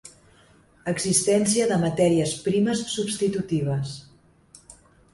Existència 0.91 1.69
de 1.73 1.79
matèries 1.85 2.35
primes 2.49 2.85
substitutives. 2.97 3.97